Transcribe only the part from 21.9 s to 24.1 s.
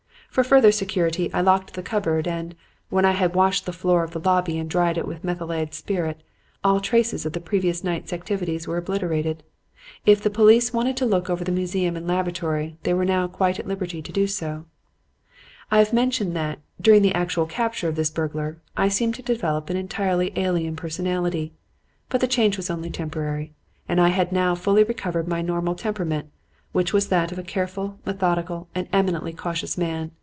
But the change was only temporary, and I